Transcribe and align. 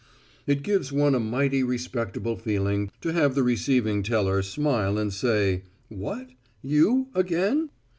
It 0.47 0.63
gives 0.63 0.91
one 0.91 1.13
a 1.13 1.19
mighty 1.19 1.61
respectable 1.61 2.35
feeling 2.35 2.89
to 3.01 3.13
have 3.13 3.35
the 3.35 3.43
receiving 3.43 4.01
teller 4.01 4.41
smile 4.41 4.97
and 4.97 5.13
say, 5.13 5.61
"What 5.89 6.29
you 6.63 7.09
again?" 7.13 7.69